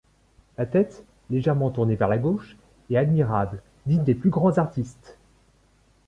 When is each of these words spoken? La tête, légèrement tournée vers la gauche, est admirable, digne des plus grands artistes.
La 0.57 0.65
tête, 0.65 1.05
légèrement 1.29 1.69
tournée 1.69 1.93
vers 1.95 2.07
la 2.07 2.17
gauche, 2.17 2.57
est 2.89 2.97
admirable, 2.97 3.61
digne 3.85 4.03
des 4.03 4.15
plus 4.15 4.31
grands 4.31 4.57
artistes. 4.57 5.19